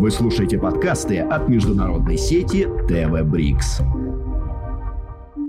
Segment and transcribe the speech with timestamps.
[0.00, 3.82] Вы слушаете подкасты от международной сети ТВ Брикс.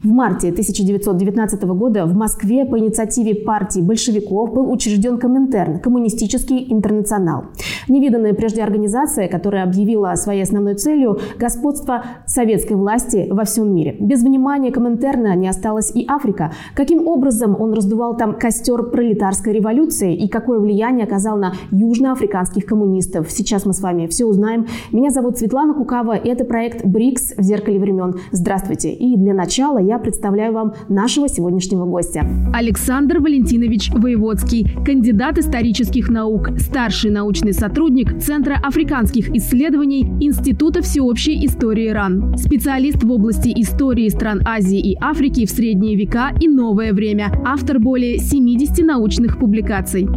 [0.00, 7.46] В марте 1919 года в Москве по инициативе партии большевиков был учрежден Коминтерн– Коммунистический интернационал.
[7.88, 13.96] Невиданная прежде организация, которая объявила своей основной целью господство советской власти во всем мире.
[14.00, 16.52] Без внимания Коминтерна не осталась и Африка.
[16.74, 23.30] Каким образом он раздувал там костер пролетарской революции и какое влияние оказал на южноафриканских коммунистов?
[23.30, 24.66] Сейчас мы с вами все узнаем.
[24.90, 27.34] Меня зовут Светлана Кукава, и это проект «БРИКС.
[27.36, 28.16] В зеркале времен».
[28.32, 28.92] Здравствуйте.
[28.92, 32.26] И для начала я представляю вам нашего сегодняшнего гостя.
[32.52, 37.75] Александр Валентинович Воеводский, кандидат исторических наук, старший научный сотрудник
[38.22, 45.44] Центра африканских исследований Института всеобщей истории РАН, специалист в области истории стран Азии и Африки
[45.44, 50.08] в средние века и новое время, автор более 70 научных публикаций.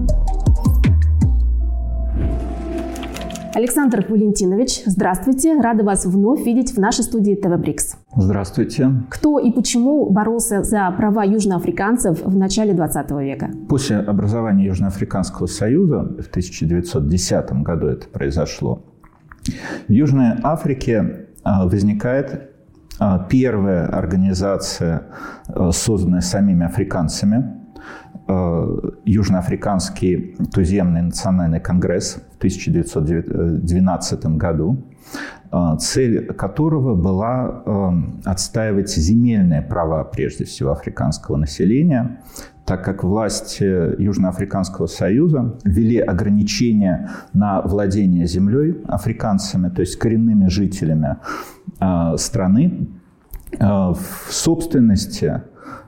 [3.54, 5.60] Александр Валентинович, здравствуйте.
[5.60, 7.96] Рада вас вновь видеть в нашей студии ТВ Брикс.
[8.16, 8.92] Здравствуйте.
[9.10, 13.50] Кто и почему боролся за права южноафриканцев в начале 20 века?
[13.68, 18.84] После образования Южноафриканского союза в 1910 году это произошло.
[19.88, 22.52] В Южной Африке а, возникает
[23.00, 25.08] а, первая организация,
[25.48, 27.60] а, созданная самими африканцами,
[29.06, 34.86] Южноафриканский туземный национальный конгресс в 1912 году,
[35.52, 37.94] а, цель которого была а,
[38.26, 42.22] отстаивать земельные права, прежде всего, африканского населения,
[42.68, 51.18] так как власти Южноафриканского союза ввели ограничения на владение землей африканцами, то есть коренными жителями
[52.18, 52.90] страны,
[53.60, 53.98] в
[54.30, 55.42] собственности Э,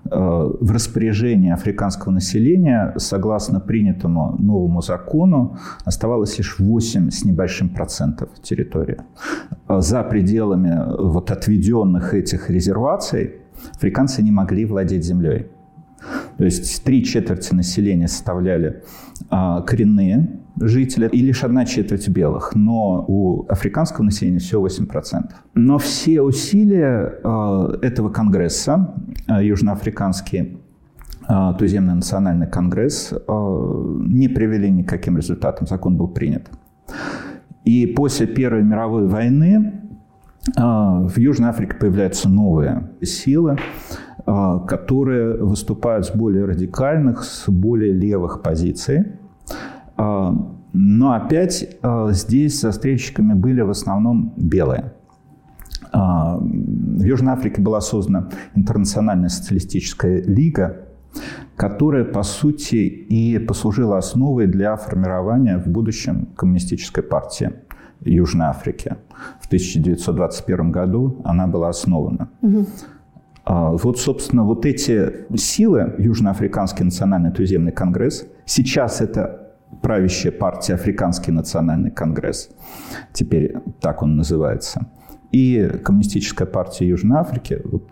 [0.04, 8.98] в распоряжении африканского населения, согласно принятому новому закону, оставалось лишь 8 с небольшим процентов территории.
[9.68, 13.36] Э, за пределами вот отведенных этих резерваций
[13.76, 15.48] африканцы не могли владеть землей.
[16.38, 18.82] То есть три четверти населения составляли
[19.30, 22.56] а, коренные жители и лишь одна четверть белых.
[22.56, 25.30] Но у африканского населения всего 8%.
[25.54, 28.96] Но все усилия а, этого конгресса,
[29.28, 30.58] южноафриканский
[31.28, 35.68] а, туземный национальный конгресс, а, не привели ни к каким результатам.
[35.68, 36.50] Закон был принят.
[37.64, 39.78] И после Первой мировой войны
[40.58, 43.58] в Южной Африке появляются новые силы,
[44.26, 49.20] которые выступают с более радикальных, с более левых позиций.
[49.98, 51.78] Но опять
[52.10, 54.94] здесь застрельщиками были в основном белые.
[57.02, 60.86] В Южной Африке была создана Интернациональная социалистическая лига,
[61.56, 67.54] которая, по сути, и послужила основой для формирования в будущем коммунистической партии.
[68.02, 68.98] Южной Африки.
[69.42, 72.30] В 1921 году она была основана.
[72.42, 72.66] Угу.
[73.46, 81.92] Вот, собственно, вот эти силы, Южноафриканский национальный туземный конгресс, сейчас это правящая партия Африканский национальный
[81.92, 82.50] конгресс,
[83.14, 84.88] теперь так он называется,
[85.32, 87.90] и Коммунистическая партия Южной Африки, вот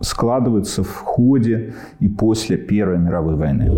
[0.00, 3.70] складываются в ходе и после Первой мировой войны.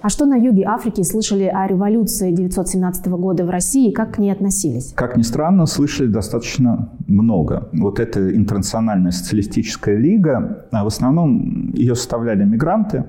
[0.00, 4.18] А что на юге Африки слышали о революции 1917 года в России и как к
[4.18, 4.92] ней относились?
[4.94, 7.68] Как ни странно, слышали достаточно много.
[7.72, 13.04] Вот эта интернациональная социалистическая лига, а в основном ее составляли мигранты,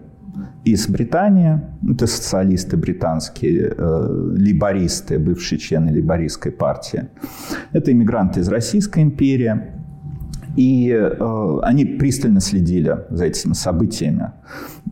[0.65, 7.09] из Британии, это социалисты британские, э, либористы, бывшие члены либористской партии.
[7.71, 9.53] Это иммигранты из Российской империи,
[10.57, 14.31] и э, они пристально следили за этими событиями.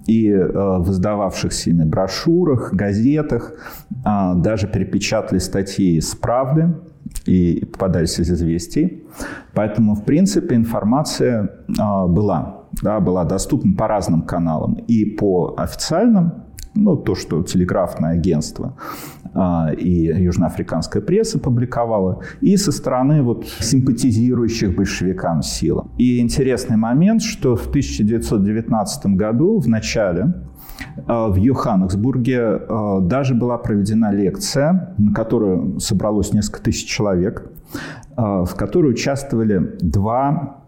[0.06, 3.54] И э, в издававшихся ими брошюрах, газетах
[4.06, 6.76] э, даже перепечатали статьи с правды
[7.26, 9.04] и попадались из известий.
[9.54, 12.62] Поэтому, в принципе, информация э, была.
[12.82, 14.74] Да, была доступна по разным каналам.
[14.74, 18.76] И по официальным, ну, то, что телеграфное агентство
[19.34, 25.90] а, и южноафриканская пресса публиковала, и со стороны вот симпатизирующих большевикам сил.
[25.98, 30.36] И интересный момент, что в 1919 году, в начале, а,
[31.08, 37.52] в Йоханнесбурге а, даже была проведена лекция, на которую собралось несколько тысяч человек,
[38.16, 40.62] в которой участвовали два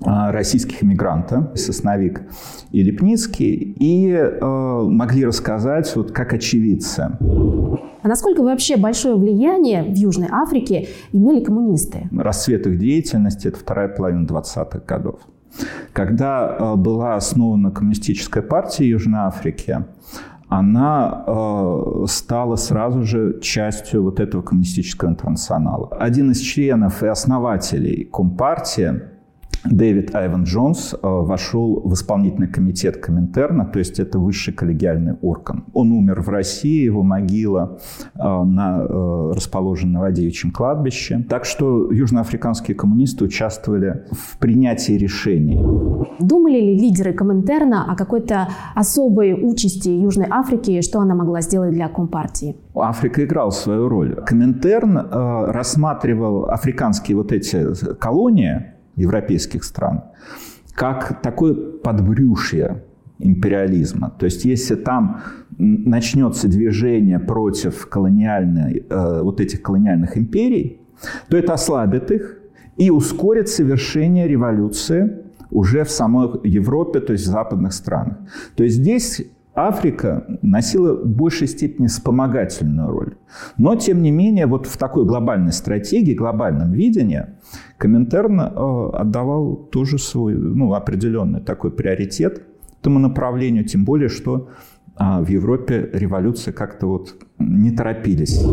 [0.00, 2.22] российских иммигранта, Сосновик
[2.70, 7.10] и Лепницкий, и э, могли рассказать, вот, как очевидцы.
[8.00, 12.08] А насколько вообще большое влияние в Южной Африке имели коммунисты?
[12.12, 15.20] Расцвет их деятельности– это вторая половина 20-х годов.
[15.92, 19.84] Когда э, была основана коммунистическая партия Южной Африки,
[20.48, 25.88] она э, стала сразу же частью вот этого коммунистического интернационала.
[25.98, 29.00] Один из членов и основателей Компартии
[29.64, 35.64] Дэвид Айван Джонс э, вошел в исполнительный комитет Коминтерна, то есть это высший коллегиальный орган.
[35.72, 37.78] Он умер в России, его могила
[38.14, 41.24] э, на, э, расположена на Вадевичьем кладбище.
[41.28, 45.58] Так что южноафриканские коммунисты участвовали в принятии решений.
[46.20, 51.88] Думали ли лидеры Коминтерна о какой-то особой участи Южной Африки, что она могла сделать для
[51.88, 52.56] Компартии?
[52.74, 54.14] Африка играла свою роль.
[54.14, 60.02] Коминтерн рассматривал африканские вот эти колонии, европейских стран,
[60.74, 62.84] как такое подбрюшье
[63.18, 64.10] империализма.
[64.18, 65.22] То есть если там
[65.58, 70.80] начнется движение против колониальной, э, вот этих колониальных империй,
[71.28, 72.38] то это ослабит их
[72.76, 78.18] и ускорит совершение революции уже в самой Европе, то есть в западных странах.
[78.56, 79.22] То есть здесь
[79.58, 83.14] Африка носила в большей степени вспомогательную роль.
[83.56, 87.26] Но, тем не менее, вот в такой глобальной стратегии, глобальном видении
[87.76, 92.42] Коминтерн э, отдавал тоже свой ну, определенный такой приоритет
[92.80, 94.48] этому направлению, тем более, что
[94.98, 98.44] а в Европе революции как-то вот не торопились.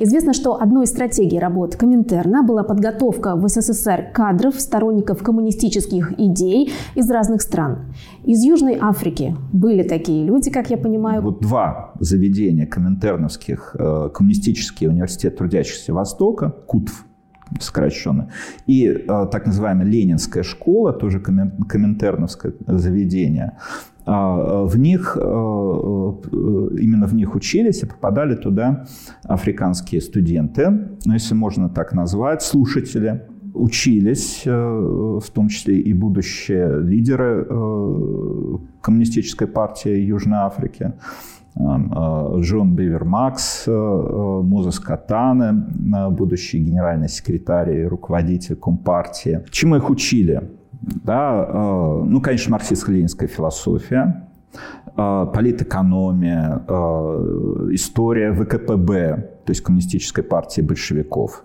[0.00, 6.72] Известно, что одной из стратегий работ Коминтерна была подготовка в СССР кадров, сторонников коммунистических идей
[6.96, 7.94] из разных стран.
[8.24, 11.22] Из Южной Африки были такие люди, как я понимаю.
[11.22, 17.06] Вот два заведения коминтерновских, э, коммунистический университет трудящихся Востока, КУТФ,
[17.60, 18.30] сокращенно.
[18.66, 23.52] И э, так называемая Ленинская школа, тоже коминтерновское заведение,
[24.06, 25.24] а, в них, э, э,
[26.80, 28.86] именно в них учились и попадали туда
[29.24, 30.70] африканские студенты,
[31.04, 33.22] ну, если можно так назвать, слушатели,
[33.52, 37.46] учились, э, в том числе и будущие лидеры
[38.80, 40.92] коммунистической партии Южной Африки.
[41.58, 45.52] Джон Бивер Макс, Мозес Катане,
[46.10, 49.40] будущий генеральный секретарь и руководитель Компартии.
[49.50, 50.42] Чему их учили?
[50.82, 54.28] Да, э, ну, конечно, марксистско-ленинская философия,
[54.96, 61.44] э, политэкономия, э, история ВКПБ, то есть коммунистической партии большевиков,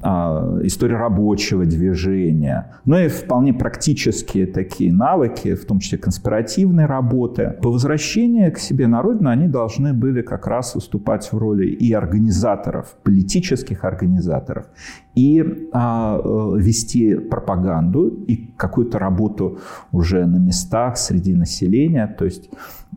[0.00, 6.86] а, история рабочего движения, но ну и вполне практические такие навыки, в том числе конспиративной
[6.86, 7.58] работы.
[7.60, 11.92] По возвращении к себе на родину они должны были как раз выступать в роли и
[11.92, 14.66] организаторов, политических организаторов,
[15.14, 19.58] и а, э, вести пропаганду и какую-то работу
[19.90, 22.48] уже на местах среди населения, то есть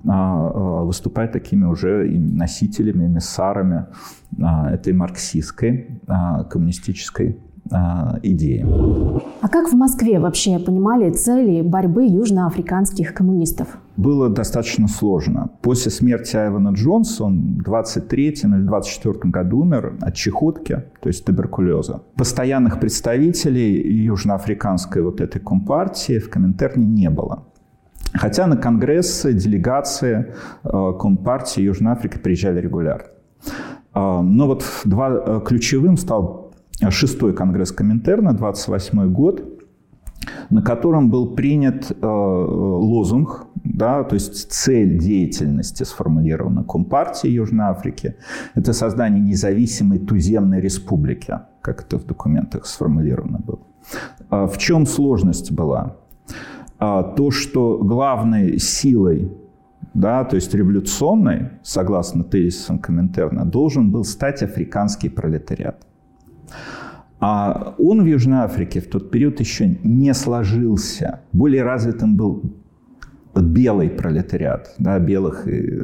[0.08, 3.88] а, а, выступать такими уже носителями, эмиссарами
[4.42, 6.02] а, этой марксистской,
[6.50, 7.40] коммунистической
[8.22, 8.64] идеи.
[9.42, 13.80] А как в Москве вообще понимали цели борьбы южноафриканских коммунистов?
[13.98, 15.50] Было достаточно сложно.
[15.62, 21.26] После смерти Айвана Джонса, он в 23 или 24 году умер от чехотки, то есть
[21.26, 22.04] туберкулеза.
[22.16, 27.46] Постоянных представителей южноафриканской вот этой компартии в Коминтерне не было.
[28.18, 30.34] Хотя на конгрессы, делегации
[30.64, 33.08] э, Компартии Южной Африки приезжали регулярно.
[33.94, 36.54] Э, но вот два, э, ключевым стал
[36.90, 39.44] шестой конгресс Коминтерна, 28 год,
[40.50, 48.16] на котором был принят лозунг, да, то есть цель деятельности сформулирована Компартией Южной Африки.
[48.56, 54.48] Это создание независимой туземной республики, как это в документах сформулировано было.
[54.48, 55.96] В чем сложность была?
[56.78, 59.32] А, то, что главной силой,
[59.94, 65.86] да, то есть революционной, согласно тезисам Коминтерна, должен был стать африканский пролетариат.
[67.20, 71.22] А он в Южной Африке в тот период еще не сложился.
[71.32, 72.44] Более развитым был
[73.34, 75.84] белый пролетариат, да, белых, и,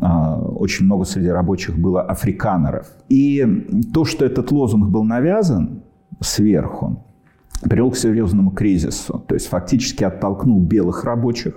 [0.00, 2.86] а, очень много среди рабочих было африканеров.
[3.08, 3.44] И
[3.92, 5.82] то, что этот лозунг был навязан
[6.20, 7.05] сверху,
[7.62, 9.24] привел к серьезному кризису.
[9.26, 11.54] То есть фактически оттолкнул белых рабочих,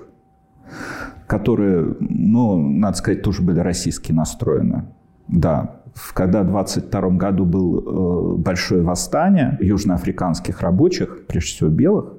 [1.28, 4.86] которые, ну, надо сказать, тоже были российски настроены.
[5.28, 5.82] Да,
[6.14, 12.14] когда в 22 году было э, большое восстание южноафриканских рабочих, прежде всего белых,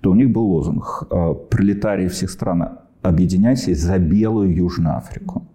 [0.00, 5.46] то у них был лозунг э, «Пролетарии всех стран, объединяйтесь за белую Южную Африку».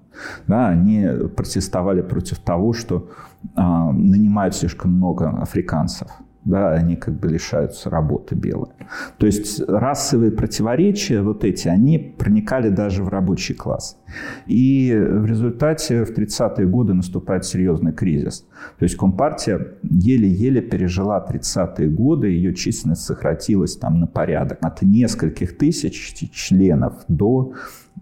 [0.48, 1.06] Да, они
[1.36, 3.10] протестовали против того, что
[3.44, 6.08] э, нанимают слишком много африканцев–
[6.46, 8.74] да, они как бы лишаются работы белые.
[9.18, 13.98] То есть расовые противоречия вот эти, они проникали даже в рабочий класс.
[14.46, 18.46] И в результате в 30-е годы наступает серьезный кризис.
[18.78, 25.58] То есть Компартия еле-еле пережила 30-е годы, ее численность сократилась там на порядок от нескольких
[25.58, 27.54] тысяч членов до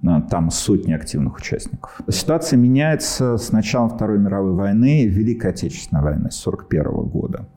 [0.01, 2.01] Там сотни активных участников.
[2.09, 7.47] Ситуация меняется с начала Второй мировой войны, Великой Отечественной войны, с 1941 года.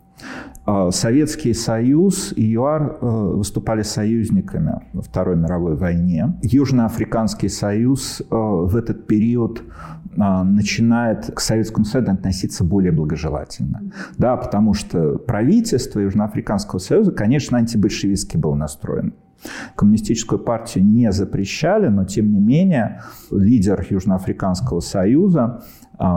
[0.67, 6.37] А, Советский Союз и ЮАР э, выступали союзниками во Второй мировой войне.
[6.43, 9.63] Южноафриканский Союз э, в этот период
[10.19, 13.93] а, начинает к Советскому Союзу относиться более благожелательно.
[14.19, 19.13] Да, потому что правительство Южноафриканского Союза, конечно, антибольшевистски было настроено.
[19.77, 25.63] Коммунистическую партию не запрещали, но тем не менее лидер Южноафриканского союза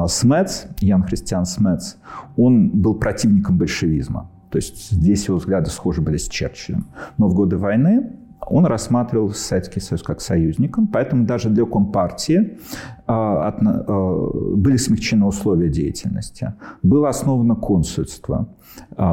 [0.07, 1.97] Смец, Ян Христиан Смец,
[2.37, 4.29] он был противником большевизма.
[4.49, 6.87] То есть здесь его взгляды схожи были с Черчиллем.
[7.17, 12.57] Но в годы войны он рассматривал Советский Союз как союзником, поэтому даже для Компартии
[13.05, 16.53] а, а, были смягчены условия деятельности.
[16.81, 18.55] Было основано консульство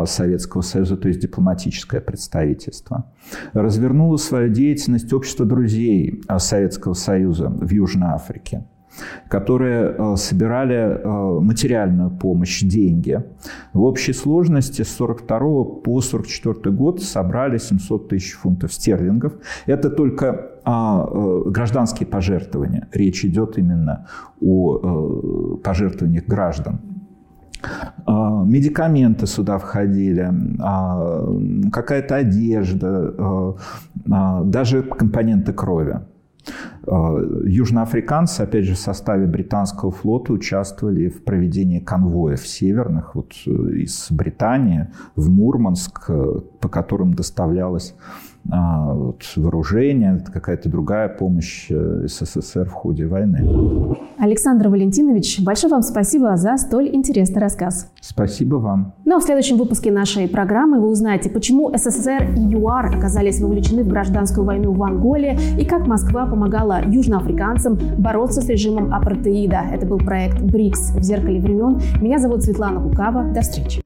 [0.04, 3.12] Советского Союза, то есть дипломатическое представительство.
[3.52, 8.64] Развернуло свою деятельность общество друзей Советского Союза в Южной Африке
[9.28, 13.22] которые э, собирали э, материальную помощь, деньги.
[13.72, 19.32] В общей сложности с 42 по 44 год собрали 700 тысяч фунтов стерлингов.
[19.66, 22.88] Это только а, э, гражданские пожертвования.
[22.92, 24.06] Речь идет именно
[24.40, 26.80] о пожертвованиях граждан.
[28.06, 31.28] А, медикаменты сюда входили, а,
[31.72, 33.54] какая-то одежда,
[34.44, 36.00] даже компоненты крови.
[36.86, 43.50] Э, южноафриканцы, опять же, в составе британского флота участвовали в проведении конвоев северных вот, э,
[43.50, 47.94] из Британии в Мурманск, э, по которым доставлялось
[48.50, 53.96] а, вот, вооружение, какая-то другая помощь СССР в ходе войны.
[54.18, 57.92] Александр Валентинович, большое вам спасибо за столь интересный рассказ.
[58.00, 58.94] Спасибо вам.
[59.04, 63.82] Ну а в следующем выпуске нашей программы вы узнаете, почему СССР и ЮАР оказались вовлечены
[63.82, 69.60] в гражданскую войну в Анголе и как Москва помогала южноафриканцам бороться с режимом апартеида.
[69.72, 71.80] Это был проект БРИКС в зеркале времен.
[72.00, 73.32] Меня зовут Светлана Кукава.
[73.32, 73.85] До встречи.